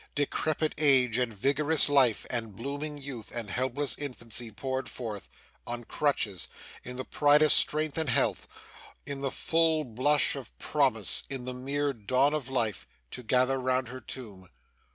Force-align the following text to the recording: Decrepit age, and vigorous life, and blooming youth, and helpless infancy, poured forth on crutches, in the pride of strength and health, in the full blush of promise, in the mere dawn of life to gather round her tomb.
Decrepit 0.15 0.73
age, 0.79 1.19
and 1.19 1.31
vigorous 1.31 1.87
life, 1.87 2.25
and 2.31 2.55
blooming 2.55 2.97
youth, 2.97 3.31
and 3.31 3.51
helpless 3.51 3.95
infancy, 3.99 4.49
poured 4.49 4.89
forth 4.89 5.29
on 5.67 5.83
crutches, 5.83 6.47
in 6.83 6.95
the 6.95 7.05
pride 7.05 7.43
of 7.43 7.51
strength 7.53 7.99
and 7.99 8.09
health, 8.09 8.47
in 9.05 9.21
the 9.21 9.29
full 9.29 9.83
blush 9.83 10.35
of 10.35 10.57
promise, 10.57 11.21
in 11.29 11.45
the 11.45 11.53
mere 11.53 11.93
dawn 11.93 12.33
of 12.33 12.49
life 12.49 12.87
to 13.11 13.21
gather 13.21 13.59
round 13.59 13.89
her 13.89 14.01
tomb. 14.01 14.49